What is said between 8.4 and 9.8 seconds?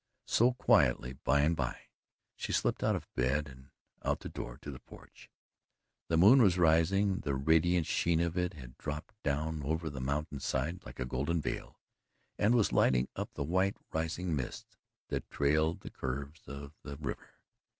had dropped down